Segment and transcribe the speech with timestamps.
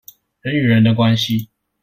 [0.41, 1.47] 人與人的關係